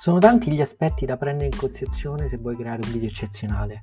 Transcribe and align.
Sono 0.00 0.18
tanti 0.18 0.50
gli 0.50 0.62
aspetti 0.62 1.04
da 1.04 1.18
prendere 1.18 1.50
in 1.52 1.58
considerazione 1.58 2.26
se 2.26 2.38
vuoi 2.38 2.56
creare 2.56 2.80
un 2.82 2.90
video 2.90 3.10
eccezionale, 3.10 3.80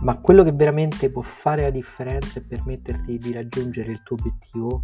ma 0.00 0.18
quello 0.20 0.44
che 0.44 0.52
veramente 0.52 1.10
può 1.10 1.22
fare 1.22 1.62
la 1.62 1.70
differenza 1.70 2.38
e 2.38 2.42
permetterti 2.42 3.16
di 3.16 3.32
raggiungere 3.32 3.92
il 3.92 4.02
tuo 4.02 4.16
obiettivo 4.18 4.78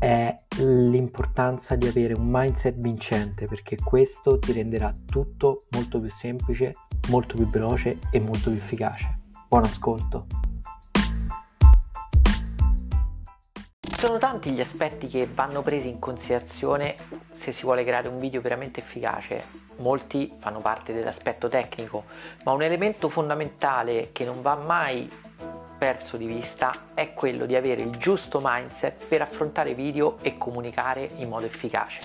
è 0.00 0.34
l'importanza 0.58 1.76
di 1.76 1.86
avere 1.86 2.14
un 2.14 2.26
mindset 2.28 2.76
vincente 2.78 3.46
perché 3.46 3.76
questo 3.76 4.40
ti 4.40 4.50
renderà 4.50 4.92
tutto 5.04 5.66
molto 5.70 6.00
più 6.00 6.10
semplice, 6.10 6.74
molto 7.08 7.36
più 7.36 7.48
veloce 7.48 8.00
e 8.10 8.18
molto 8.18 8.50
più 8.50 8.58
efficace. 8.58 9.20
Buon 9.46 9.66
ascolto! 9.66 10.45
Sono 13.96 14.18
tanti 14.18 14.50
gli 14.50 14.60
aspetti 14.60 15.08
che 15.08 15.26
vanno 15.26 15.62
presi 15.62 15.88
in 15.88 15.98
considerazione 15.98 16.94
se 17.34 17.50
si 17.50 17.62
vuole 17.62 17.82
creare 17.82 18.08
un 18.08 18.18
video 18.18 18.42
veramente 18.42 18.80
efficace. 18.80 19.42
Molti 19.78 20.30
fanno 20.38 20.60
parte 20.60 20.92
dell'aspetto 20.92 21.48
tecnico, 21.48 22.04
ma 22.44 22.52
un 22.52 22.62
elemento 22.62 23.08
fondamentale 23.08 24.10
che 24.12 24.26
non 24.26 24.42
va 24.42 24.54
mai 24.54 25.10
perso 25.78 26.18
di 26.18 26.26
vista 26.26 26.88
è 26.92 27.14
quello 27.14 27.46
di 27.46 27.56
avere 27.56 27.82
il 27.82 27.96
giusto 27.96 28.38
mindset 28.42 29.08
per 29.08 29.22
affrontare 29.22 29.72
video 29.72 30.18
e 30.20 30.36
comunicare 30.36 31.08
in 31.16 31.28
modo 31.30 31.46
efficace. 31.46 32.00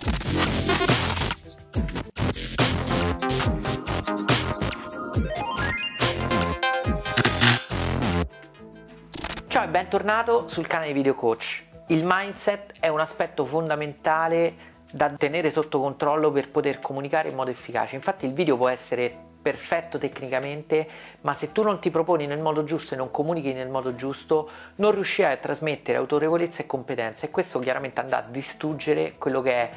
Ciao 9.48 9.63
e 9.66 9.68
bentornato 9.68 10.48
sul 10.48 10.66
canale 10.66 10.94
Video 10.94 11.13
Coach. 11.16 11.70
Il 11.91 12.04
mindset 12.05 12.80
è 12.80 12.88
un 12.88 13.02
aspetto 13.02 13.45
fondamentale 13.45 14.70
da 14.93 15.10
tenere 15.10 15.52
sotto 15.52 15.77
controllo 15.82 16.32
per 16.32 16.49
poter 16.49 16.79
comunicare 16.79 17.27
in 17.27 17.35
modo 17.35 17.49
efficace. 17.49 17.98
Infatti 17.98 18.26
il 18.26 18.32
video 18.32 18.55
può 18.55 18.70
essere 18.70 19.13
perfetto 19.41 19.98
tecnicamente, 19.98 20.88
ma 21.24 21.34
se 21.34 21.52
tu 21.52 21.63
non 21.63 21.80
ti 21.80 21.91
proponi 21.91 22.27
nel 22.27 22.40
modo 22.40 22.63
giusto 22.63 22.93
e 22.93 22.98
non 22.98 23.12
comunichi 23.12 23.52
nel 23.52 23.68
modo 23.68 23.93
giusto, 23.93 24.49
non 24.76 24.91
riuscirai 24.91 25.34
a 25.34 25.38
trasmettere 25.38 25.98
autorevolezza 25.98 26.62
e 26.62 26.65
competenza 26.65 27.26
e 27.26 27.30
questo 27.30 27.60
chiaramente 27.60 27.99
andrà 27.99 28.20
a 28.20 28.26
distruggere 28.26 29.15
quello 29.18 29.41
che 29.41 29.52
è 29.52 29.70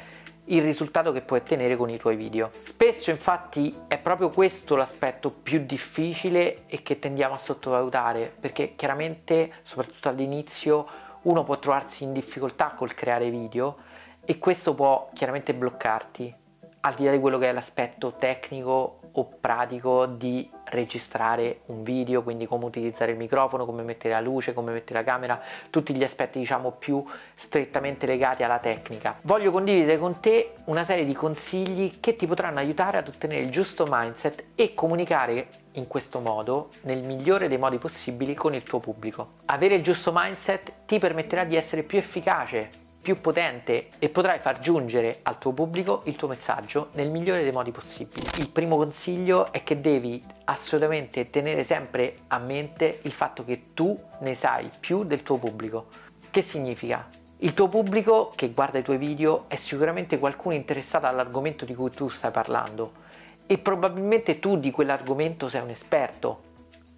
il 0.45 0.61
risultato 0.61 1.11
che 1.11 1.19
puoi 1.19 1.39
ottenere 1.39 1.75
con 1.75 1.89
i 1.89 1.97
tuoi 1.97 2.15
video. 2.15 2.49
Spesso 2.53 3.09
infatti 3.09 3.75
è 3.89 3.97
proprio 3.97 4.29
questo 4.29 4.77
l'aspetto 4.77 5.31
più 5.31 5.65
difficile 5.65 6.63
e 6.67 6.81
che 6.81 6.97
tendiamo 6.97 7.33
a 7.33 7.37
sottovalutare, 7.37 8.31
perché 8.39 8.73
chiaramente, 8.77 9.51
soprattutto 9.63 10.07
all'inizio, 10.07 11.03
uno 11.25 11.43
può 11.43 11.59
trovarsi 11.59 12.03
in 12.03 12.13
difficoltà 12.13 12.73
col 12.75 12.93
creare 12.93 13.29
video 13.29 13.77
e 14.23 14.37
questo 14.39 14.73
può 14.73 15.09
chiaramente 15.13 15.53
bloccarti, 15.53 16.33
al 16.81 16.93
di 16.95 17.05
là 17.05 17.11
di 17.11 17.19
quello 17.19 17.37
che 17.37 17.49
è 17.49 17.51
l'aspetto 17.51 18.15
tecnico 18.17 18.99
o 19.11 19.25
pratico 19.39 20.05
di 20.05 20.49
registrare 20.75 21.61
un 21.67 21.83
video, 21.83 22.21
quindi 22.21 22.45
come 22.45 22.65
utilizzare 22.65 23.11
il 23.11 23.17
microfono, 23.17 23.65
come 23.65 23.83
mettere 23.83 24.13
la 24.13 24.21
luce, 24.21 24.53
come 24.53 24.71
mettere 24.71 24.99
la 24.99 25.05
camera, 25.05 25.41
tutti 25.69 25.95
gli 25.95 26.03
aspetti 26.03 26.39
diciamo 26.39 26.71
più 26.71 27.03
strettamente 27.33 28.05
legati 28.05 28.43
alla 28.43 28.59
tecnica. 28.59 29.17
Voglio 29.21 29.51
condividere 29.51 29.97
con 29.97 30.19
te 30.19 30.53
una 30.65 30.85
serie 30.85 31.05
di 31.05 31.13
consigli 31.13 31.99
che 31.99 32.15
ti 32.15 32.27
potranno 32.27 32.59
aiutare 32.59 32.97
ad 32.97 33.07
ottenere 33.07 33.41
il 33.41 33.49
giusto 33.49 33.87
mindset 33.89 34.43
e 34.55 34.73
comunicare 34.73 35.47
in 35.71 35.87
questo 35.87 36.19
modo 36.19 36.69
nel 36.81 37.03
migliore 37.03 37.47
dei 37.47 37.57
modi 37.57 37.77
possibili 37.77 38.33
con 38.33 38.53
il 38.53 38.63
tuo 38.63 38.79
pubblico. 38.79 39.27
Avere 39.45 39.75
il 39.75 39.83
giusto 39.83 40.11
mindset 40.13 40.71
ti 40.85 40.99
permetterà 40.99 41.43
di 41.43 41.55
essere 41.55 41.83
più 41.83 41.97
efficace 41.97 42.83
più 43.05 43.21
potente 43.21 43.89
e 43.99 44.09
potrai 44.09 44.39
far 44.39 44.57
giungere 44.57 45.19
al 45.21 45.37
tuo 45.37 45.51
pubblico 45.51 46.01
il 46.05 46.15
tuo 46.15 46.27
messaggio 46.27 46.87
nel 46.93 47.11
migliore 47.11 47.43
dei 47.43 47.51
modi 47.51 47.69
possibili. 47.69 48.25
Il 48.39 48.49
primo 48.49 48.77
consiglio 48.77 49.51
è 49.51 49.61
che 49.61 49.79
devi 49.79 50.23
assolutamente 50.45 51.29
tenere 51.29 51.63
sempre 51.63 52.15
a 52.29 52.39
mente 52.39 53.01
il 53.03 53.11
fatto 53.11 53.45
che 53.45 53.73
tu 53.75 53.95
ne 54.21 54.33
sai 54.33 54.71
più 54.79 55.03
del 55.03 55.21
tuo 55.21 55.37
pubblico. 55.37 55.85
Che 56.31 56.41
significa? 56.41 57.07
Il 57.37 57.53
tuo 57.53 57.67
pubblico 57.67 58.31
che 58.35 58.49
guarda 58.49 58.79
i 58.79 58.83
tuoi 58.83 58.97
video 58.97 59.45
è 59.49 59.55
sicuramente 59.55 60.17
qualcuno 60.17 60.55
interessato 60.55 61.05
all'argomento 61.05 61.63
di 61.63 61.75
cui 61.75 61.91
tu 61.91 62.09
stai 62.09 62.31
parlando 62.31 63.03
e 63.45 63.59
probabilmente 63.59 64.39
tu 64.39 64.57
di 64.57 64.71
quell'argomento 64.71 65.47
sei 65.47 65.61
un 65.61 65.69
esperto, 65.69 66.41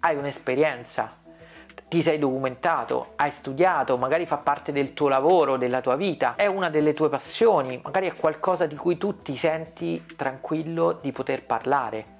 hai 0.00 0.16
un'esperienza, 0.16 1.18
ti 1.88 2.02
sei 2.02 2.18
documentato, 2.18 3.12
hai 3.16 3.30
studiato, 3.30 3.96
magari 3.96 4.26
fa 4.26 4.36
parte 4.36 4.72
del 4.72 4.92
tuo 4.92 5.08
lavoro, 5.08 5.56
della 5.56 5.80
tua 5.80 5.96
vita, 5.96 6.34
è 6.36 6.46
una 6.46 6.68
delle 6.68 6.92
tue 6.92 7.08
passioni, 7.08 7.80
magari 7.82 8.08
è 8.08 8.14
qualcosa 8.14 8.66
di 8.66 8.76
cui 8.76 8.98
tu 8.98 9.16
ti 9.16 9.36
senti 9.36 10.04
tranquillo 10.14 10.98
di 11.00 11.12
poter 11.12 11.44
parlare. 11.44 12.16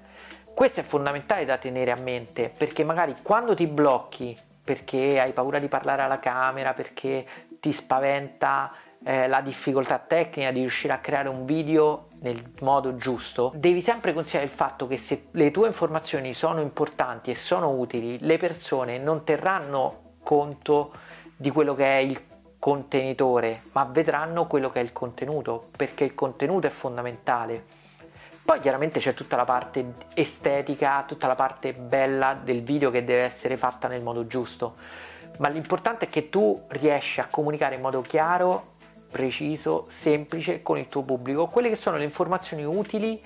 Questo 0.55 0.79
è 0.79 0.83
fondamentale 0.83 1.45
da 1.45 1.57
tenere 1.57 1.91
a 1.91 2.01
mente 2.01 2.51
perché 2.57 2.83
magari 2.83 3.15
quando 3.21 3.55
ti 3.55 3.65
blocchi 3.67 4.35
perché 4.61 5.19
hai 5.19 5.31
paura 5.31 5.57
di 5.57 5.67
parlare 5.67 6.03
alla 6.03 6.19
camera, 6.19 6.73
perché 6.73 7.25
ti 7.59 7.71
spaventa 7.71 8.71
eh, 9.03 9.27
la 9.27 9.41
difficoltà 9.41 9.97
tecnica 9.97 10.51
di 10.51 10.59
riuscire 10.59 10.93
a 10.93 10.99
creare 10.99 11.27
un 11.27 11.45
video 11.45 12.08
nel 12.21 12.51
modo 12.61 12.95
giusto, 12.95 13.51
devi 13.55 13.81
sempre 13.81 14.13
considerare 14.13 14.49
il 14.49 14.55
fatto 14.55 14.87
che 14.87 14.97
se 14.97 15.27
le 15.31 15.51
tue 15.51 15.67
informazioni 15.67 16.33
sono 16.33 16.61
importanti 16.61 17.31
e 17.31 17.35
sono 17.35 17.69
utili, 17.69 18.17
le 18.21 18.37
persone 18.37 18.97
non 18.97 19.23
terranno 19.23 20.15
conto 20.21 20.91
di 21.35 21.49
quello 21.51 21.73
che 21.73 21.85
è 21.85 21.97
il 21.97 22.21
contenitore, 22.59 23.61
ma 23.73 23.85
vedranno 23.85 24.45
quello 24.47 24.69
che 24.69 24.81
è 24.81 24.83
il 24.83 24.91
contenuto, 24.91 25.65
perché 25.77 26.03
il 26.03 26.13
contenuto 26.13 26.67
è 26.67 26.71
fondamentale. 26.71 27.65
Poi 28.43 28.59
chiaramente 28.59 28.99
c'è 28.99 29.13
tutta 29.13 29.35
la 29.35 29.45
parte 29.45 29.93
estetica, 30.15 31.03
tutta 31.07 31.27
la 31.27 31.35
parte 31.35 31.73
bella 31.73 32.37
del 32.41 32.63
video 32.63 32.91
che 32.91 33.03
deve 33.03 33.21
essere 33.21 33.57
fatta 33.57 33.87
nel 33.87 34.03
modo 34.03 34.27
giusto, 34.27 34.75
ma 35.37 35.47
l'importante 35.47 36.05
è 36.05 36.09
che 36.09 36.29
tu 36.29 36.61
riesci 36.69 37.21
a 37.21 37.27
comunicare 37.27 37.75
in 37.75 37.81
modo 37.81 38.01
chiaro 38.01 38.77
preciso, 39.09 39.85
semplice 39.89 40.61
con 40.61 40.77
il 40.77 40.87
tuo 40.87 41.01
pubblico, 41.01 41.47
quelle 41.47 41.69
che 41.69 41.75
sono 41.75 41.97
le 41.97 42.03
informazioni 42.03 42.63
utili 42.63 43.21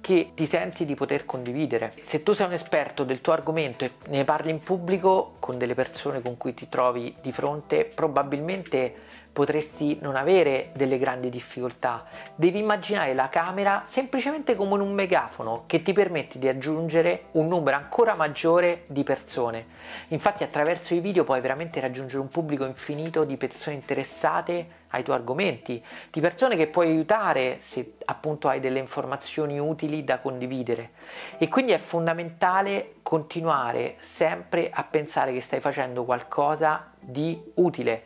che 0.00 0.30
ti 0.34 0.46
senti 0.46 0.84
di 0.84 0.94
poter 0.94 1.24
condividere. 1.24 1.92
Se 2.02 2.22
tu 2.22 2.32
sei 2.32 2.46
un 2.46 2.54
esperto 2.54 3.04
del 3.04 3.20
tuo 3.20 3.32
argomento 3.32 3.84
e 3.84 3.92
ne 4.08 4.24
parli 4.24 4.50
in 4.50 4.60
pubblico 4.60 5.34
con 5.38 5.58
delle 5.58 5.74
persone 5.74 6.22
con 6.22 6.36
cui 6.36 6.54
ti 6.54 6.68
trovi 6.68 7.14
di 7.20 7.32
fronte, 7.32 7.90
probabilmente 7.94 8.94
potresti 9.32 9.98
non 10.00 10.16
avere 10.16 10.70
delle 10.74 10.98
grandi 10.98 11.30
difficoltà. 11.30 12.04
Devi 12.34 12.58
immaginare 12.58 13.14
la 13.14 13.28
camera 13.28 13.82
semplicemente 13.84 14.54
come 14.56 14.82
un 14.82 14.92
megafono 14.92 15.64
che 15.66 15.82
ti 15.82 15.92
permette 15.92 16.38
di 16.38 16.48
aggiungere 16.48 17.26
un 17.32 17.46
numero 17.46 17.76
ancora 17.76 18.14
maggiore 18.14 18.82
di 18.88 19.02
persone. 19.02 19.66
Infatti 20.08 20.42
attraverso 20.42 20.94
i 20.94 21.00
video 21.00 21.24
puoi 21.24 21.40
veramente 21.40 21.80
raggiungere 21.80 22.20
un 22.20 22.28
pubblico 22.28 22.64
infinito 22.64 23.24
di 23.24 23.36
persone 23.36 23.76
interessate 23.76 24.78
ai 24.90 25.04
tuoi 25.04 25.16
argomenti, 25.16 25.82
di 26.10 26.20
persone 26.20 26.56
che 26.56 26.66
puoi 26.66 26.88
aiutare 26.88 27.58
se 27.60 27.94
appunto 28.06 28.48
hai 28.48 28.58
delle 28.58 28.80
informazioni 28.80 29.58
utili 29.58 30.02
da 30.02 30.18
condividere. 30.18 30.90
E 31.38 31.48
quindi 31.48 31.72
è 31.72 31.78
fondamentale 31.78 32.94
continuare 33.02 33.96
sempre 34.00 34.70
a 34.72 34.82
pensare 34.82 35.32
che 35.32 35.40
stai 35.40 35.60
facendo 35.60 36.04
qualcosa 36.04 36.92
di 36.98 37.40
utile 37.54 38.02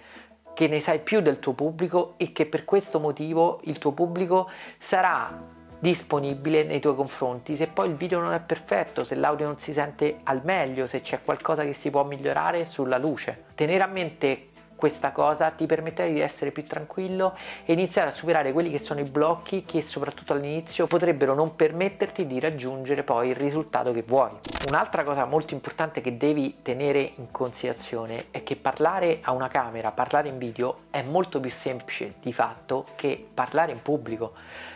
che 0.54 0.68
ne 0.68 0.80
sai 0.80 1.00
più 1.00 1.20
del 1.20 1.38
tuo 1.38 1.52
pubblico 1.52 2.14
e 2.16 2.32
che 2.32 2.46
per 2.46 2.64
questo 2.64 3.00
motivo 3.00 3.60
il 3.64 3.78
tuo 3.78 3.92
pubblico 3.92 4.48
sarà 4.78 5.62
disponibile 5.78 6.62
nei 6.62 6.80
tuoi 6.80 6.94
confronti 6.94 7.56
se 7.56 7.66
poi 7.66 7.90
il 7.90 7.94
video 7.94 8.20
non 8.20 8.32
è 8.32 8.40
perfetto, 8.40 9.04
se 9.04 9.14
l'audio 9.16 9.44
non 9.44 9.58
si 9.58 9.74
sente 9.74 10.20
al 10.22 10.40
meglio, 10.42 10.86
se 10.86 11.02
c'è 11.02 11.20
qualcosa 11.22 11.62
che 11.64 11.74
si 11.74 11.90
può 11.90 12.04
migliorare 12.04 12.64
sulla 12.64 12.96
luce. 12.96 13.44
Tenere 13.54 13.82
a 13.82 13.88
mente 13.88 14.48
questa 14.84 15.12
cosa 15.12 15.48
ti 15.48 15.64
permetterà 15.64 16.10
di 16.10 16.20
essere 16.20 16.50
più 16.50 16.62
tranquillo 16.62 17.34
e 17.64 17.72
iniziare 17.72 18.08
a 18.08 18.12
superare 18.12 18.52
quelli 18.52 18.70
che 18.70 18.78
sono 18.78 19.00
i 19.00 19.04
blocchi 19.04 19.62
che 19.62 19.80
soprattutto 19.80 20.34
all'inizio 20.34 20.86
potrebbero 20.86 21.32
non 21.32 21.56
permetterti 21.56 22.26
di 22.26 22.38
raggiungere 22.38 23.02
poi 23.02 23.30
il 23.30 23.34
risultato 23.34 23.92
che 23.92 24.04
vuoi. 24.06 24.28
Un'altra 24.68 25.02
cosa 25.02 25.24
molto 25.24 25.54
importante 25.54 26.02
che 26.02 26.18
devi 26.18 26.56
tenere 26.60 27.12
in 27.16 27.30
considerazione 27.30 28.26
è 28.30 28.42
che 28.42 28.56
parlare 28.56 29.20
a 29.22 29.32
una 29.32 29.48
camera, 29.48 29.90
parlare 29.90 30.28
in 30.28 30.36
video 30.36 30.80
è 30.90 31.02
molto 31.02 31.40
più 31.40 31.50
semplice 31.50 32.16
di 32.20 32.34
fatto 32.34 32.84
che 32.96 33.26
parlare 33.32 33.72
in 33.72 33.80
pubblico 33.80 34.34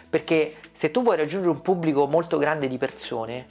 perché 0.08 0.54
se 0.72 0.90
tu 0.90 1.02
vuoi 1.02 1.16
raggiungere 1.16 1.50
un 1.50 1.60
pubblico 1.60 2.06
molto 2.06 2.38
grande 2.38 2.66
di 2.66 2.78
persone 2.78 3.44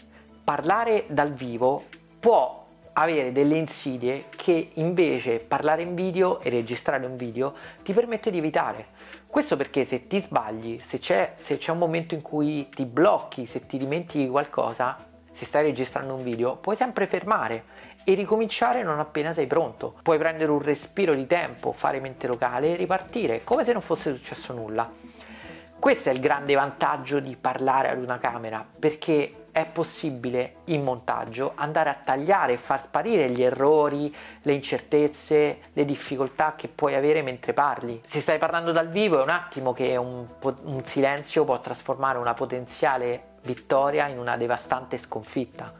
parlare 0.43 1.03
dal 1.07 1.29
vivo 1.29 1.83
può 2.19 2.65
avere 2.99 3.31
delle 3.31 3.57
insidie 3.57 4.25
che 4.35 4.71
invece 4.73 5.37
parlare 5.39 5.83
in 5.83 5.93
video 5.93 6.39
e 6.41 6.49
registrare 6.49 7.05
un 7.05 7.15
video 7.15 7.53
ti 7.83 7.93
permette 7.93 8.31
di 8.31 8.39
evitare. 8.39 8.87
Questo 9.27 9.55
perché 9.55 9.85
se 9.85 10.07
ti 10.07 10.19
sbagli, 10.19 10.79
se 10.85 10.97
c'è, 10.97 11.33
se 11.37 11.57
c'è 11.57 11.71
un 11.71 11.77
momento 11.77 12.15
in 12.15 12.21
cui 12.21 12.69
ti 12.69 12.85
blocchi, 12.85 13.45
se 13.45 13.65
ti 13.65 13.77
dimentichi 13.77 14.27
qualcosa, 14.27 14.97
se 15.31 15.45
stai 15.45 15.61
registrando 15.63 16.15
un 16.15 16.23
video, 16.23 16.55
puoi 16.55 16.75
sempre 16.75 17.05
fermare 17.05 17.63
e 18.03 18.15
ricominciare 18.15 18.81
non 18.81 18.99
appena 18.99 19.31
sei 19.31 19.45
pronto. 19.45 19.93
Puoi 20.01 20.17
prendere 20.17 20.49
un 20.49 20.61
respiro 20.61 21.13
di 21.13 21.27
tempo, 21.27 21.73
fare 21.73 21.99
mente 21.99 22.25
locale 22.25 22.73
e 22.73 22.75
ripartire 22.75 23.43
come 23.43 23.63
se 23.63 23.73
non 23.73 23.81
fosse 23.81 24.11
successo 24.11 24.53
nulla. 24.53 24.91
Questo 25.77 26.09
è 26.09 26.11
il 26.11 26.19
grande 26.19 26.55
vantaggio 26.55 27.19
di 27.19 27.35
parlare 27.35 27.89
ad 27.89 28.01
una 28.01 28.17
camera, 28.17 28.65
perché 28.79 29.45
è 29.57 29.67
possibile 29.67 30.57
in 30.65 30.83
montaggio 30.83 31.53
andare 31.55 31.89
a 31.89 31.95
tagliare 31.95 32.53
e 32.53 32.57
far 32.57 32.83
sparire 32.83 33.31
gli 33.31 33.41
errori, 33.41 34.15
le 34.43 34.53
incertezze, 34.53 35.57
le 35.73 35.83
difficoltà 35.83 36.53
che 36.55 36.67
puoi 36.67 36.93
avere 36.93 37.23
mentre 37.23 37.53
parli. 37.53 37.99
Se 38.05 38.21
stai 38.21 38.37
parlando 38.37 38.71
dal 38.71 38.89
vivo 38.89 39.19
è 39.19 39.23
un 39.23 39.29
attimo 39.29 39.73
che 39.73 39.95
un, 39.95 40.27
un 40.63 40.83
silenzio 40.83 41.43
può 41.43 41.59
trasformare 41.59 42.19
una 42.19 42.35
potenziale 42.35 43.37
vittoria 43.45 44.07
in 44.07 44.19
una 44.19 44.37
devastante 44.37 44.99
sconfitta. 44.99 45.73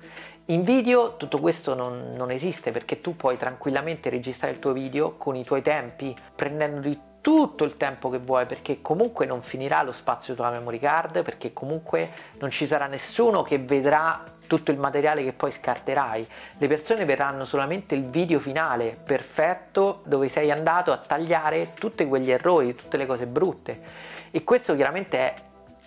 In 0.46 0.64
video 0.64 1.16
tutto 1.16 1.38
questo 1.38 1.76
non, 1.76 2.14
non, 2.16 2.32
esiste 2.32 2.72
perché 2.72 3.00
tu 3.00 3.14
puoi 3.14 3.38
tranquillamente 3.38 4.10
registrare 4.10 4.54
il 4.54 4.60
tuo 4.60 4.72
video 4.72 5.12
con 5.18 5.36
i 5.36 5.44
tuoi 5.44 5.62
tempi, 5.62 6.18
prendendoli 6.36 7.00
tutto 7.28 7.66
il 7.66 7.76
tempo 7.76 8.08
che 8.08 8.20
vuoi 8.20 8.46
perché 8.46 8.82
comunque 8.82 9.26
non 9.26 9.42
finirà 9.42 9.84
lo 9.84 9.92
spazio 9.92 10.34
della 10.34 10.50
memory 10.50 10.80
card 10.80 11.24
perché 11.24 11.52
comunque 11.52 12.10
non 12.40 12.50
ci 12.52 12.66
sarà 12.66 12.88
nessuno 12.88 13.42
che 13.42 13.58
vedrà 13.58 14.24
tutto 14.48 14.72
il 14.72 14.78
materiale 14.78 15.26
che 15.26 15.34
poi 15.34 15.52
scarterai. 15.52 16.26
Le 16.58 16.68
persone 16.70 17.04
verranno 17.04 17.44
solamente 17.44 17.96
il 17.96 18.06
video 18.06 18.40
finale 18.40 18.96
perfetto 19.06 20.04
dove 20.06 20.30
sei 20.30 20.52
andato 20.52 20.94
a 20.94 21.00
tagliare 21.00 21.74
tutti 21.74 22.06
quegli 22.06 22.32
errori 22.32 22.74
tutte 22.76 22.96
le 22.96 23.06
cose 23.06 23.26
brutte. 23.26 23.78
E 24.32 24.46
questo 24.46 24.74
chiaramente 24.74 25.18
è 25.20 25.36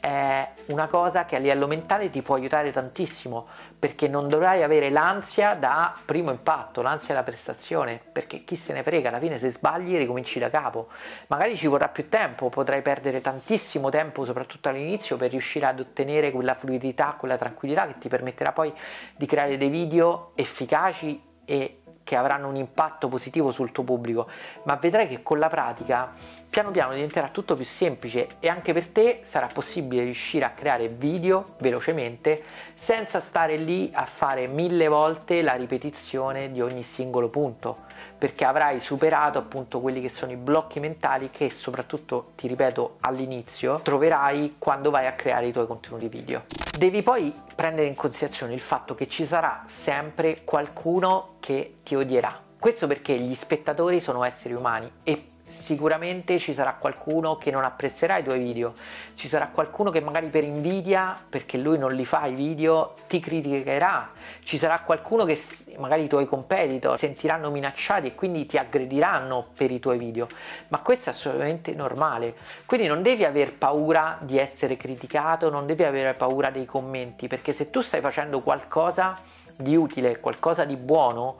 è 0.00 0.48
una 0.68 0.88
cosa 0.88 1.26
che 1.26 1.36
a 1.36 1.38
livello 1.38 1.66
mentale 1.66 2.08
ti 2.08 2.22
può 2.22 2.34
aiutare 2.34 2.72
tantissimo 2.72 3.46
perché 3.78 4.08
non 4.08 4.28
dovrai 4.28 4.62
avere 4.62 4.88
l'ansia 4.88 5.54
da 5.54 5.94
primo 6.04 6.30
impatto, 6.30 6.80
l'ansia 6.80 7.14
da 7.14 7.22
prestazione, 7.22 8.00
perché 8.10 8.44
chi 8.44 8.56
se 8.56 8.72
ne 8.72 8.82
frega, 8.82 9.08
alla 9.08 9.18
fine 9.18 9.38
se 9.38 9.50
sbagli 9.50 9.96
ricominci 9.96 10.38
da 10.38 10.48
capo. 10.48 10.88
Magari 11.28 11.56
ci 11.56 11.66
vorrà 11.66 11.88
più 11.88 12.08
tempo, 12.08 12.48
potrai 12.48 12.82
perdere 12.82 13.20
tantissimo 13.20 13.90
tempo, 13.90 14.24
soprattutto 14.24 14.68
all'inizio, 14.70 15.16
per 15.16 15.30
riuscire 15.30 15.66
ad 15.66 15.80
ottenere 15.80 16.30
quella 16.30 16.54
fluidità, 16.54 17.14
quella 17.18 17.36
tranquillità 17.36 17.86
che 17.86 17.98
ti 17.98 18.08
permetterà 18.08 18.52
poi 18.52 18.72
di 19.16 19.26
creare 19.26 19.56
dei 19.56 19.68
video 19.68 20.32
efficaci 20.34 21.22
e 21.44 21.82
che 22.02 22.16
avranno 22.16 22.48
un 22.48 22.56
impatto 22.56 23.08
positivo 23.08 23.50
sul 23.52 23.70
tuo 23.70 23.84
pubblico, 23.84 24.28
ma 24.64 24.74
vedrai 24.76 25.06
che 25.06 25.22
con 25.22 25.38
la 25.38 25.48
pratica 25.48 26.12
piano 26.50 26.72
piano 26.72 26.92
diventerà 26.92 27.28
tutto 27.28 27.54
più 27.54 27.64
semplice 27.64 28.36
e 28.40 28.48
anche 28.48 28.72
per 28.72 28.88
te 28.88 29.20
sarà 29.22 29.46
possibile 29.46 30.02
riuscire 30.02 30.44
a 30.44 30.50
creare 30.50 30.88
video 30.88 31.46
velocemente 31.60 32.42
senza 32.74 33.20
stare 33.20 33.56
lì 33.56 33.88
a 33.94 34.04
fare 34.04 34.48
mille 34.48 34.88
volte 34.88 35.42
la 35.42 35.54
ripetizione 35.54 36.50
di 36.50 36.60
ogni 36.60 36.82
singolo 36.82 37.28
punto 37.28 37.86
perché 38.18 38.44
avrai 38.44 38.80
superato 38.80 39.38
appunto 39.38 39.78
quelli 39.78 40.00
che 40.00 40.08
sono 40.08 40.32
i 40.32 40.36
blocchi 40.36 40.80
mentali 40.80 41.30
che 41.30 41.50
soprattutto 41.50 42.32
ti 42.34 42.48
ripeto 42.48 42.96
all'inizio 43.00 43.78
troverai 43.80 44.56
quando 44.58 44.90
vai 44.90 45.06
a 45.06 45.12
creare 45.12 45.46
i 45.46 45.52
tuoi 45.52 45.68
contenuti 45.68 46.08
video. 46.08 46.42
Devi 46.76 47.02
poi 47.02 47.32
prendere 47.54 47.86
in 47.86 47.94
considerazione 47.94 48.54
il 48.54 48.60
fatto 48.60 48.96
che 48.96 49.06
ci 49.08 49.24
sarà 49.24 49.62
sempre 49.68 50.38
qualcuno 50.42 51.36
che 51.38 51.76
ti 51.84 51.94
odierà. 51.94 52.38
Questo 52.58 52.86
perché 52.86 53.16
gli 53.18 53.34
spettatori 53.34 54.00
sono 54.00 54.22
esseri 54.24 54.52
umani 54.52 54.90
e 55.02 55.26
sicuramente 55.50 56.38
ci 56.38 56.54
sarà 56.54 56.74
qualcuno 56.74 57.36
che 57.36 57.50
non 57.50 57.64
apprezzerà 57.64 58.18
i 58.18 58.22
tuoi 58.22 58.38
video, 58.38 58.72
ci 59.14 59.28
sarà 59.28 59.48
qualcuno 59.48 59.90
che 59.90 60.00
magari 60.00 60.28
per 60.28 60.44
invidia, 60.44 61.14
perché 61.28 61.58
lui 61.58 61.76
non 61.76 61.92
li 61.94 62.04
fa 62.04 62.26
i 62.26 62.34
video, 62.34 62.94
ti 63.08 63.20
criticherà, 63.20 64.12
ci 64.44 64.56
sarà 64.56 64.80
qualcuno 64.80 65.24
che 65.24 65.38
magari 65.78 66.04
i 66.04 66.08
tuoi 66.08 66.26
competitor 66.26 66.98
sentiranno 66.98 67.50
minacciati 67.50 68.06
e 68.08 68.14
quindi 68.14 68.46
ti 68.46 68.56
aggrediranno 68.56 69.48
per 69.54 69.70
i 69.70 69.78
tuoi 69.78 69.98
video, 69.98 70.28
ma 70.68 70.80
questo 70.80 71.10
è 71.10 71.12
assolutamente 71.12 71.74
normale, 71.74 72.36
quindi 72.66 72.86
non 72.86 73.02
devi 73.02 73.24
aver 73.24 73.52
paura 73.54 74.18
di 74.22 74.38
essere 74.38 74.76
criticato, 74.76 75.50
non 75.50 75.66
devi 75.66 75.84
avere 75.84 76.14
paura 76.14 76.50
dei 76.50 76.64
commenti, 76.64 77.26
perché 77.26 77.52
se 77.52 77.70
tu 77.70 77.80
stai 77.80 78.00
facendo 78.00 78.40
qualcosa 78.40 79.14
di 79.56 79.76
utile, 79.76 80.20
qualcosa 80.20 80.64
di 80.64 80.76
buono, 80.76 81.36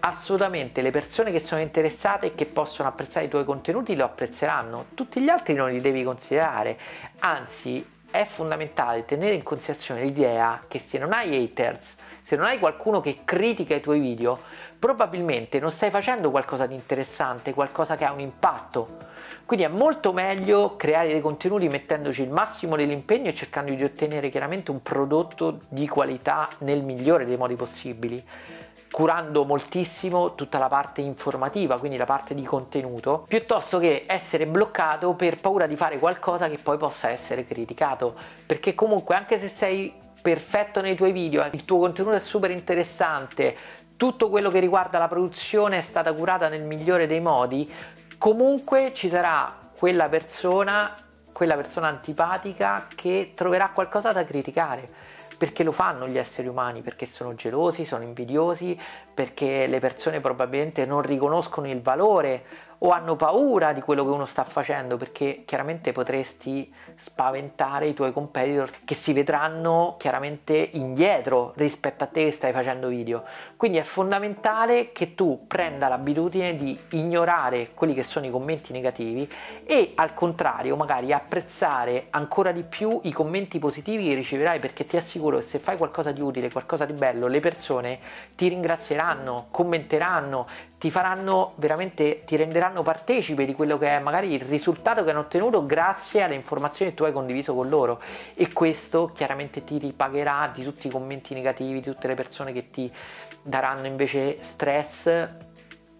assolutamente 0.00 0.82
le 0.82 0.90
persone 0.90 1.32
che 1.32 1.40
sono 1.40 1.60
interessate 1.60 2.26
e 2.26 2.34
che 2.34 2.46
possono 2.46 2.88
apprezzare 2.88 3.26
i 3.26 3.28
tuoi 3.28 3.44
contenuti 3.44 3.94
lo 3.94 4.04
apprezzeranno, 4.04 4.86
tutti 4.94 5.20
gli 5.20 5.28
altri 5.28 5.54
non 5.54 5.70
li 5.70 5.80
devi 5.80 6.02
considerare, 6.02 6.78
anzi 7.20 7.84
è 8.10 8.24
fondamentale 8.24 9.04
tenere 9.04 9.34
in 9.34 9.42
considerazione 9.42 10.02
l'idea 10.02 10.60
che 10.66 10.78
se 10.78 10.98
non 10.98 11.12
hai 11.12 11.36
haters, 11.36 11.96
se 12.22 12.36
non 12.36 12.46
hai 12.46 12.58
qualcuno 12.58 13.00
che 13.00 13.18
critica 13.24 13.74
i 13.74 13.80
tuoi 13.80 14.00
video, 14.00 14.40
probabilmente 14.78 15.58
non 15.60 15.70
stai 15.70 15.90
facendo 15.90 16.30
qualcosa 16.30 16.66
di 16.66 16.74
interessante, 16.74 17.52
qualcosa 17.52 17.96
che 17.96 18.04
ha 18.04 18.12
un 18.12 18.20
impatto. 18.20 18.88
Quindi 19.44 19.64
è 19.64 19.68
molto 19.68 20.12
meglio 20.12 20.76
creare 20.76 21.08
dei 21.08 21.22
contenuti 21.22 21.68
mettendoci 21.68 22.22
il 22.22 22.30
massimo 22.30 22.76
dell'impegno 22.76 23.28
e 23.28 23.34
cercando 23.34 23.72
di 23.72 23.82
ottenere 23.82 24.28
chiaramente 24.28 24.70
un 24.70 24.82
prodotto 24.82 25.60
di 25.68 25.88
qualità 25.88 26.48
nel 26.58 26.84
migliore 26.84 27.24
dei 27.24 27.38
modi 27.38 27.54
possibili 27.54 28.22
curando 28.90 29.44
moltissimo 29.44 30.34
tutta 30.34 30.58
la 30.58 30.68
parte 30.68 31.00
informativa, 31.00 31.78
quindi 31.78 31.96
la 31.96 32.06
parte 32.06 32.34
di 32.34 32.42
contenuto, 32.42 33.24
piuttosto 33.28 33.78
che 33.78 34.04
essere 34.06 34.46
bloccato 34.46 35.14
per 35.14 35.40
paura 35.40 35.66
di 35.66 35.76
fare 35.76 35.98
qualcosa 35.98 36.48
che 36.48 36.58
poi 36.62 36.78
possa 36.78 37.10
essere 37.10 37.46
criticato, 37.46 38.14
perché 38.46 38.74
comunque 38.74 39.14
anche 39.14 39.38
se 39.38 39.48
sei 39.48 39.92
perfetto 40.20 40.80
nei 40.80 40.96
tuoi 40.96 41.12
video, 41.12 41.46
il 41.52 41.64
tuo 41.64 41.78
contenuto 41.78 42.16
è 42.16 42.20
super 42.20 42.50
interessante, 42.50 43.56
tutto 43.96 44.28
quello 44.28 44.50
che 44.50 44.60
riguarda 44.60 44.98
la 44.98 45.08
produzione 45.08 45.78
è 45.78 45.82
stata 45.82 46.12
curata 46.12 46.48
nel 46.48 46.66
migliore 46.66 47.06
dei 47.06 47.20
modi, 47.20 47.70
comunque 48.16 48.92
ci 48.94 49.08
sarà 49.08 49.56
quella 49.76 50.08
persona, 50.08 50.94
quella 51.32 51.54
persona 51.54 51.88
antipatica 51.88 52.88
che 52.94 53.32
troverà 53.34 53.70
qualcosa 53.70 54.12
da 54.12 54.24
criticare 54.24 54.88
perché 55.38 55.62
lo 55.62 55.72
fanno 55.72 56.08
gli 56.08 56.18
esseri 56.18 56.48
umani, 56.48 56.82
perché 56.82 57.06
sono 57.06 57.34
gelosi, 57.34 57.84
sono 57.84 58.02
invidiosi, 58.02 58.78
perché 59.14 59.66
le 59.68 59.78
persone 59.78 60.20
probabilmente 60.20 60.84
non 60.84 61.00
riconoscono 61.00 61.68
il 61.68 61.80
valore 61.80 62.44
o 62.78 62.90
hanno 62.90 63.16
paura 63.16 63.72
di 63.72 63.80
quello 63.80 64.04
che 64.04 64.10
uno 64.10 64.24
sta 64.24 64.44
facendo 64.44 64.96
perché 64.96 65.42
chiaramente 65.44 65.92
potresti 65.92 66.72
spaventare 66.96 67.88
i 67.88 67.94
tuoi 67.94 68.12
competitor 68.12 68.70
che 68.84 68.94
si 68.94 69.12
vedranno 69.12 69.96
chiaramente 69.98 70.70
indietro 70.72 71.52
rispetto 71.56 72.04
a 72.04 72.06
te 72.06 72.26
che 72.26 72.32
stai 72.32 72.52
facendo 72.52 72.88
video. 72.88 73.24
Quindi 73.56 73.78
è 73.78 73.82
fondamentale 73.82 74.92
che 74.92 75.14
tu 75.14 75.46
prenda 75.46 75.88
l'abitudine 75.88 76.56
di 76.56 76.78
ignorare 76.90 77.70
quelli 77.74 77.94
che 77.94 78.04
sono 78.04 78.26
i 78.26 78.30
commenti 78.30 78.72
negativi 78.72 79.28
e 79.64 79.92
al 79.96 80.14
contrario 80.14 80.76
magari 80.76 81.12
apprezzare 81.12 82.06
ancora 82.10 82.52
di 82.52 82.62
più 82.62 83.00
i 83.04 83.12
commenti 83.12 83.58
positivi 83.58 84.08
che 84.08 84.14
riceverai 84.14 84.60
perché 84.60 84.84
ti 84.84 84.96
assicuro 84.96 85.38
che 85.38 85.42
se 85.42 85.58
fai 85.58 85.76
qualcosa 85.76 86.12
di 86.12 86.20
utile, 86.20 86.50
qualcosa 86.50 86.84
di 86.84 86.92
bello, 86.92 87.26
le 87.26 87.40
persone 87.40 87.98
ti 88.36 88.48
ringrazieranno, 88.48 89.46
commenteranno, 89.50 90.46
ti 90.78 90.90
faranno 90.90 91.52
veramente, 91.56 92.20
ti 92.24 92.36
renderanno 92.36 92.67
partecipe 92.82 93.44
di 93.44 93.54
quello 93.54 93.78
che 93.78 93.88
è 93.88 94.00
magari 94.00 94.32
il 94.32 94.40
risultato 94.40 95.04
che 95.04 95.10
hanno 95.10 95.20
ottenuto 95.20 95.64
grazie 95.64 96.22
alle 96.22 96.34
informazioni 96.34 96.90
che 96.90 96.96
tu 96.96 97.04
hai 97.04 97.12
condiviso 97.12 97.54
con 97.54 97.68
loro. 97.68 98.00
E 98.34 98.52
questo 98.52 99.06
chiaramente 99.06 99.64
ti 99.64 99.78
ripagherà 99.78 100.50
di 100.54 100.62
tutti 100.62 100.86
i 100.86 100.90
commenti 100.90 101.34
negativi, 101.34 101.80
di 101.80 101.90
tutte 101.90 102.06
le 102.06 102.14
persone 102.14 102.52
che 102.52 102.70
ti 102.70 102.92
daranno 103.42 103.86
invece 103.86 104.42
stress 104.42 105.46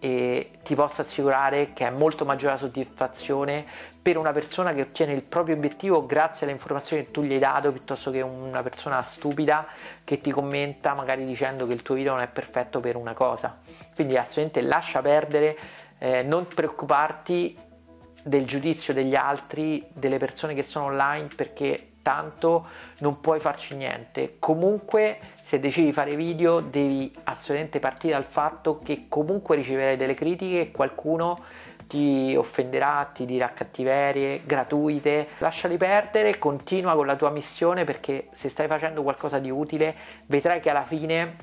e 0.00 0.50
ti 0.62 0.74
posso 0.76 1.00
assicurare 1.00 1.72
che 1.72 1.86
è 1.86 1.90
molto 1.90 2.24
maggiore 2.24 2.52
la 2.52 2.58
soddisfazione 2.58 3.64
per 4.00 4.16
una 4.16 4.32
persona 4.32 4.72
che 4.72 4.82
ottiene 4.82 5.12
il 5.12 5.22
proprio 5.22 5.56
obiettivo 5.56 6.06
grazie 6.06 6.46
alle 6.46 6.54
informazioni 6.54 7.04
che 7.04 7.10
tu 7.10 7.22
gli 7.22 7.32
hai 7.32 7.38
dato 7.40 7.72
piuttosto 7.72 8.10
che 8.12 8.20
una 8.20 8.62
persona 8.62 9.02
stupida 9.02 9.66
che 10.04 10.20
ti 10.20 10.30
commenta 10.30 10.94
magari 10.94 11.24
dicendo 11.24 11.66
che 11.66 11.72
il 11.72 11.82
tuo 11.82 11.96
video 11.96 12.12
non 12.12 12.22
è 12.22 12.28
perfetto 12.28 12.78
per 12.78 12.94
una 12.94 13.12
cosa. 13.12 13.58
Quindi 13.94 14.16
assolutamente 14.16 14.62
lascia 14.62 15.00
perdere 15.00 15.58
eh, 15.98 16.22
non 16.22 16.46
preoccuparti 16.46 17.56
del 18.22 18.44
giudizio 18.44 18.92
degli 18.92 19.14
altri, 19.14 19.86
delle 19.92 20.18
persone 20.18 20.54
che 20.54 20.62
sono 20.62 20.86
online 20.86 21.28
perché 21.34 21.88
tanto 22.02 22.66
non 23.00 23.20
puoi 23.20 23.40
farci 23.40 23.74
niente. 23.74 24.36
Comunque 24.38 25.18
se 25.44 25.60
decidi 25.60 25.86
di 25.86 25.92
fare 25.92 26.14
video 26.14 26.60
devi 26.60 27.12
assolutamente 27.24 27.78
partire 27.78 28.14
dal 28.14 28.24
fatto 28.24 28.78
che 28.78 29.06
comunque 29.08 29.56
riceverai 29.56 29.96
delle 29.96 30.14
critiche 30.14 30.60
e 30.60 30.70
qualcuno 30.70 31.36
ti 31.86 32.34
offenderà, 32.36 33.10
ti 33.12 33.24
dirà 33.24 33.52
cattiverie 33.52 34.42
gratuite, 34.44 35.28
lasciali 35.38 35.78
perdere, 35.78 36.38
continua 36.38 36.94
con 36.94 37.06
la 37.06 37.16
tua 37.16 37.30
missione 37.30 37.84
perché 37.84 38.28
se 38.32 38.50
stai 38.50 38.66
facendo 38.66 39.02
qualcosa 39.02 39.38
di 39.38 39.50
utile 39.50 39.94
vedrai 40.26 40.60
che 40.60 40.68
alla 40.70 40.84
fine 40.84 41.34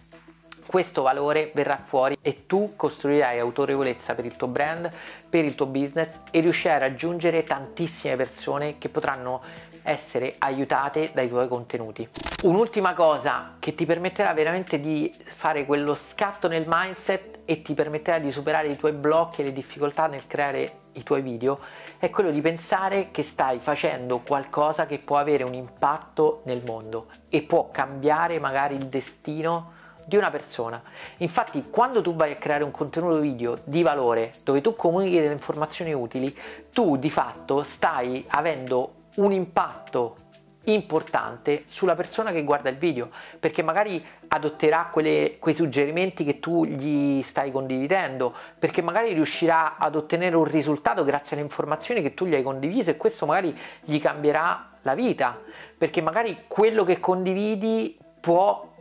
questo 0.65 1.01
valore 1.01 1.51
verrà 1.53 1.77
fuori 1.77 2.17
e 2.21 2.45
tu 2.45 2.73
costruirai 2.75 3.39
autorevolezza 3.39 4.15
per 4.15 4.25
il 4.25 4.35
tuo 4.35 4.47
brand, 4.47 4.91
per 5.29 5.45
il 5.45 5.55
tuo 5.55 5.67
business 5.67 6.19
e 6.31 6.39
riuscirai 6.39 6.75
a 6.77 6.79
raggiungere 6.79 7.43
tantissime 7.43 8.15
persone 8.15 8.77
che 8.77 8.89
potranno 8.89 9.41
essere 9.83 10.35
aiutate 10.39 11.11
dai 11.13 11.29
tuoi 11.29 11.47
contenuti. 11.47 12.07
Un'ultima 12.43 12.93
cosa 12.93 13.55
che 13.59 13.75
ti 13.75 13.85
permetterà 13.85 14.33
veramente 14.33 14.79
di 14.79 15.13
fare 15.23 15.65
quello 15.65 15.93
scatto 15.95 16.47
nel 16.47 16.65
mindset 16.67 17.39
e 17.45 17.61
ti 17.61 17.73
permetterà 17.73 18.17
di 18.17 18.31
superare 18.31 18.67
i 18.67 18.77
tuoi 18.77 18.93
blocchi 18.93 19.41
e 19.41 19.45
le 19.45 19.53
difficoltà 19.53 20.07
nel 20.07 20.25
creare 20.25 20.79
i 20.93 21.03
tuoi 21.03 21.21
video 21.21 21.59
è 21.99 22.09
quello 22.09 22.31
di 22.31 22.41
pensare 22.41 23.11
che 23.11 23.21
stai 23.21 23.59
facendo 23.59 24.19
qualcosa 24.19 24.85
che 24.85 24.97
può 24.97 25.17
avere 25.17 25.43
un 25.43 25.53
impatto 25.53 26.41
nel 26.45 26.63
mondo 26.65 27.07
e 27.29 27.41
può 27.41 27.69
cambiare 27.69 28.39
magari 28.39 28.75
il 28.75 28.87
destino 28.87 29.73
di 30.05 30.15
una 30.15 30.29
persona. 30.29 30.81
Infatti, 31.17 31.69
quando 31.69 32.01
tu 32.01 32.13
vai 32.13 32.31
a 32.31 32.35
creare 32.35 32.63
un 32.63 32.71
contenuto 32.71 33.19
video 33.19 33.57
di 33.65 33.81
valore 33.81 34.33
dove 34.43 34.61
tu 34.61 34.75
comunichi 34.75 35.19
delle 35.19 35.33
informazioni 35.33 35.93
utili, 35.93 36.35
tu 36.71 36.95
di 36.97 37.09
fatto 37.09 37.63
stai 37.63 38.23
avendo 38.29 39.03
un 39.15 39.31
impatto 39.31 40.17
importante 40.65 41.63
sulla 41.67 41.95
persona 41.95 42.31
che 42.31 42.43
guarda 42.43 42.69
il 42.69 42.77
video 42.77 43.09
perché 43.39 43.61
magari 43.61 44.03
adotterà 44.27 44.89
quelle, 44.91 45.37
quei 45.39 45.53
suggerimenti 45.53 46.23
che 46.23 46.39
tu 46.39 46.65
gli 46.65 47.21
stai 47.21 47.51
condividendo 47.51 48.33
perché 48.57 48.81
magari 48.81 49.13
riuscirà 49.13 49.77
ad 49.77 49.95
ottenere 49.95 50.35
un 50.35 50.45
risultato 50.45 51.03
grazie 51.03 51.35
alle 51.35 51.45
informazioni 51.45 52.01
che 52.01 52.13
tu 52.13 52.25
gli 52.25 52.33
hai 52.33 52.43
condiviso 52.43 52.89
e 52.89 52.97
questo 52.97 53.25
magari 53.25 53.55
gli 53.83 53.99
cambierà 53.99 54.71
la 54.81 54.95
vita 54.95 55.39
perché 55.77 56.01
magari 56.01 56.45
quello 56.47 56.83
che 56.83 56.99
condividi 56.99 57.97
può 58.19 58.73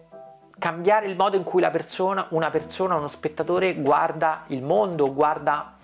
cambiare 0.64 1.09
il 1.09 1.14
modo 1.14 1.37
in 1.37 1.42
cui 1.42 1.61
persona, 1.71 2.26
una 2.30 2.49
persona, 2.49 2.94
uno 2.94 3.09
spettatore 3.09 3.75
guarda 3.75 4.44
il 4.47 4.62
mondo, 4.62 5.12
guarda 5.12 5.75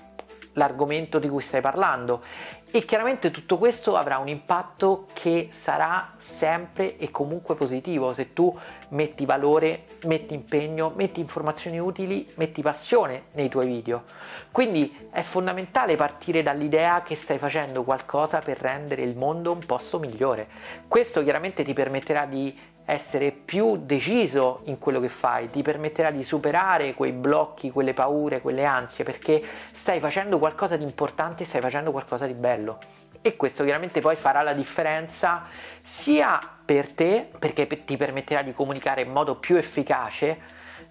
l'argomento 0.55 1.19
di 1.19 1.29
cui 1.29 1.43
stai 1.43 1.61
parlando 1.61 2.23
e 2.71 2.87
chiaramente 2.87 3.31
tutto 3.31 3.59
questo 3.59 3.97
avrà 3.97 4.17
un 4.19 4.29
impatto 4.29 5.07
che 5.13 5.49
sarà 5.51 6.09
sempre 6.17 6.97
e 6.97 7.11
comunque 7.11 7.57
positivo 7.57 8.15
se 8.15 8.33
tu 8.33 8.57
metti 8.91 9.27
valore, 9.27 9.85
metti 10.05 10.33
impegno, 10.33 10.93
metti 10.97 11.21
informazioni 11.21 11.79
utili, 11.79 12.27
metti 12.37 12.63
passione 12.63 13.25
nei 13.33 13.51
tuoi 13.51 13.67
video. 13.67 14.05
Quindi 14.51 15.09
è 15.11 15.21
fondamentale 15.21 15.97
partire 15.97 16.43
dall'idea 16.43 17.03
che 17.03 17.17
stai 17.17 17.37
facendo 17.37 17.83
qualcosa 17.83 18.39
per 18.39 18.57
rendere 18.59 19.03
il 19.03 19.17
mondo 19.17 19.53
un 19.53 19.61
posto 19.67 19.99
migliore. 19.99 20.49
Questo 20.89 21.23
chiaramente 21.23 21.65
ti 21.65 21.75
permetterà 21.75 22.25
di 22.25 22.57
essere 22.92 23.30
più 23.30 23.76
deciso 23.76 24.62
in 24.64 24.78
quello 24.78 25.00
che 25.00 25.09
fai, 25.09 25.49
ti 25.50 25.62
permetterà 25.62 26.11
di 26.11 26.23
superare 26.23 26.94
quei 26.94 27.12
blocchi, 27.12 27.70
quelle 27.70 27.94
paure, 27.94 28.40
quelle 28.40 28.64
ansie, 28.64 29.04
perché 29.04 29.42
stai 29.73 30.00
facendo 30.00 30.38
qualcosa 30.38 30.76
di 30.76 30.85
importante, 30.85 31.44
stai 31.44 31.61
facendo 31.61 31.90
qualcosa 31.90 32.26
di 32.26 32.35
bello. 32.35 32.78
E 33.23 33.37
questo 33.37 33.64
chiaramente 33.64 34.00
poi 34.00 34.16
farà 34.16 34.42
la 34.42 34.54
differenza 34.54 35.44
sia 35.80 36.40
per 36.64 36.90
te, 36.92 37.28
perché 37.38 37.66
ti 37.85 37.97
permetterà 37.97 38.42
di 38.42 38.52
comunicare 38.52 39.02
in 39.02 39.11
modo 39.11 39.37
più 39.37 39.56
efficace, 39.56 40.38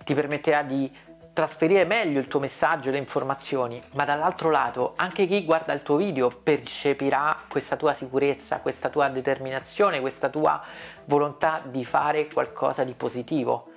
ti 0.04 0.14
permetterà 0.14 0.62
di 0.62 0.92
trasferire 1.34 1.86
meglio 1.86 2.20
il 2.20 2.28
tuo 2.28 2.40
messaggio, 2.40 2.92
le 2.92 2.98
informazioni, 2.98 3.82
ma 3.94 4.06
dall'altro 4.06 4.50
lato 4.50 4.94
anche 4.96 5.26
chi 5.28 5.46
guarda 5.46 5.74
il 5.74 5.84
tuo 5.84 5.96
video 5.96 6.30
percepirà 6.30 7.38
questa 7.48 7.76
tua 7.76 7.94
sicurezza, 7.94 8.62
questa 8.62 8.90
tua 8.90 9.08
determinazione, 9.10 10.00
questa 10.00 10.30
tua 10.30 10.62
volontà 11.06 11.62
di 11.66 11.86
fare 11.86 12.28
qualcosa 12.28 12.84
di 12.84 12.94
positivo 12.94 13.72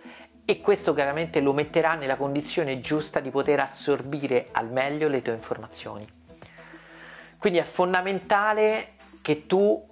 e 0.44 0.60
questo 0.60 0.92
chiaramente 0.92 1.40
lo 1.40 1.52
metterà 1.52 1.94
nella 1.94 2.16
condizione 2.16 2.80
giusta 2.80 3.20
di 3.20 3.30
poter 3.30 3.60
assorbire 3.60 4.48
al 4.52 4.70
meglio 4.70 5.08
le 5.08 5.22
tue 5.22 5.34
informazioni. 5.34 6.06
Quindi 7.38 7.58
è 7.58 7.64
fondamentale 7.64 8.94
che 9.22 9.46
tu 9.46 9.91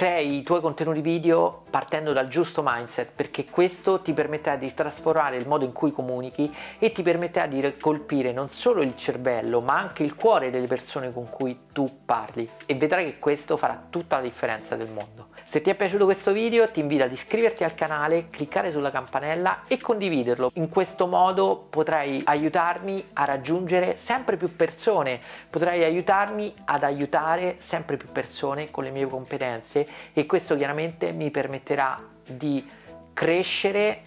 crei 0.00 0.38
i 0.38 0.42
tuoi 0.42 0.62
contenuti 0.62 1.02
video 1.02 1.62
partendo 1.68 2.14
dal 2.14 2.26
giusto 2.26 2.62
mindset 2.64 3.12
perché 3.14 3.44
questo 3.44 4.00
ti 4.00 4.14
permetterà 4.14 4.56
di 4.56 4.72
trasformare 4.72 5.36
il 5.36 5.46
modo 5.46 5.66
in 5.66 5.72
cui 5.72 5.90
comunichi 5.90 6.50
e 6.78 6.90
ti 6.90 7.02
permetterà 7.02 7.46
di 7.46 7.62
colpire 7.78 8.32
non 8.32 8.48
solo 8.48 8.80
il 8.80 8.96
cervello 8.96 9.60
ma 9.60 9.76
anche 9.76 10.02
il 10.02 10.14
cuore 10.14 10.48
delle 10.48 10.66
persone 10.66 11.12
con 11.12 11.28
cui 11.28 11.66
tu 11.70 12.00
parli 12.06 12.48
e 12.64 12.76
vedrai 12.76 13.04
che 13.04 13.18
questo 13.18 13.58
farà 13.58 13.88
tutta 13.90 14.16
la 14.16 14.22
differenza 14.22 14.74
del 14.74 14.90
mondo. 14.90 15.29
Se 15.50 15.60
ti 15.60 15.68
è 15.68 15.74
piaciuto 15.74 16.04
questo 16.04 16.30
video 16.30 16.70
ti 16.70 16.78
invito 16.78 17.02
ad 17.02 17.10
iscriverti 17.10 17.64
al 17.64 17.74
canale, 17.74 18.28
cliccare 18.28 18.70
sulla 18.70 18.92
campanella 18.92 19.62
e 19.66 19.80
condividerlo. 19.80 20.52
In 20.54 20.68
questo 20.68 21.08
modo 21.08 21.66
potrai 21.68 22.22
aiutarmi 22.24 23.06
a 23.14 23.24
raggiungere 23.24 23.98
sempre 23.98 24.36
più 24.36 24.54
persone, 24.54 25.18
potrai 25.50 25.82
aiutarmi 25.82 26.54
ad 26.66 26.84
aiutare 26.84 27.56
sempre 27.58 27.96
più 27.96 28.12
persone 28.12 28.70
con 28.70 28.84
le 28.84 28.90
mie 28.90 29.08
competenze 29.08 29.84
e 30.12 30.24
questo 30.24 30.56
chiaramente 30.56 31.10
mi 31.10 31.32
permetterà 31.32 31.96
di 32.24 32.64
crescere 33.12 34.02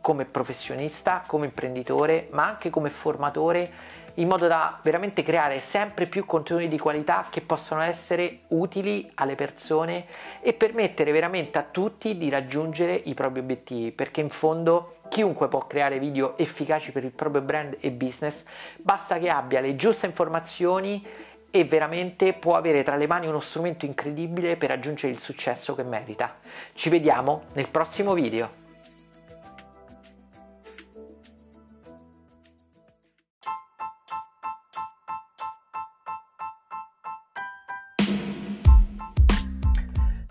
come 0.00 0.24
professionista, 0.24 1.22
come 1.26 1.44
imprenditore, 1.44 2.28
ma 2.30 2.46
anche 2.46 2.70
come 2.70 2.88
formatore 2.88 3.70
in 4.18 4.26
modo 4.28 4.46
da 4.46 4.78
veramente 4.82 5.22
creare 5.22 5.60
sempre 5.60 6.06
più 6.06 6.24
contenuti 6.24 6.68
di 6.68 6.78
qualità 6.78 7.26
che 7.30 7.40
possono 7.40 7.82
essere 7.82 8.40
utili 8.48 9.08
alle 9.14 9.34
persone 9.34 10.06
e 10.40 10.52
permettere 10.54 11.12
veramente 11.12 11.58
a 11.58 11.66
tutti 11.68 12.16
di 12.16 12.28
raggiungere 12.28 12.94
i 12.94 13.14
propri 13.14 13.40
obiettivi, 13.40 13.92
perché 13.92 14.20
in 14.20 14.30
fondo 14.30 14.96
chiunque 15.08 15.48
può 15.48 15.66
creare 15.66 15.98
video 15.98 16.36
efficaci 16.36 16.90
per 16.92 17.04
il 17.04 17.12
proprio 17.12 17.42
brand 17.42 17.76
e 17.80 17.90
business, 17.92 18.44
basta 18.76 19.18
che 19.18 19.30
abbia 19.30 19.60
le 19.60 19.76
giuste 19.76 20.06
informazioni 20.06 21.04
e 21.50 21.64
veramente 21.64 22.34
può 22.34 22.56
avere 22.56 22.82
tra 22.82 22.96
le 22.96 23.06
mani 23.06 23.26
uno 23.26 23.40
strumento 23.40 23.86
incredibile 23.86 24.56
per 24.56 24.70
raggiungere 24.70 25.12
il 25.12 25.18
successo 25.18 25.74
che 25.74 25.84
merita. 25.84 26.36
Ci 26.74 26.88
vediamo 26.88 27.44
nel 27.54 27.68
prossimo 27.70 28.14
video. 28.14 28.57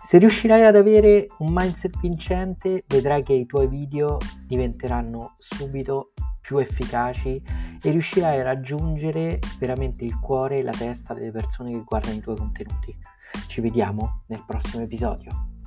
Se 0.08 0.16
riuscirai 0.16 0.64
ad 0.64 0.74
avere 0.74 1.26
un 1.40 1.52
mindset 1.52 2.00
vincente, 2.00 2.82
vedrai 2.86 3.22
che 3.22 3.34
i 3.34 3.44
tuoi 3.44 3.68
video 3.68 4.16
diventeranno 4.46 5.34
subito 5.36 6.12
più 6.40 6.56
efficaci 6.56 7.42
e 7.82 7.90
riuscirai 7.90 8.40
a 8.40 8.42
raggiungere 8.42 9.38
veramente 9.58 10.06
il 10.06 10.18
cuore 10.18 10.60
e 10.60 10.62
la 10.62 10.72
testa 10.72 11.12
delle 11.12 11.30
persone 11.30 11.72
che 11.72 11.82
guardano 11.84 12.14
i 12.14 12.20
tuoi 12.20 12.36
contenuti. 12.36 12.96
Ci 13.48 13.60
vediamo 13.60 14.22
nel 14.28 14.42
prossimo 14.46 14.82
episodio. 14.82 15.57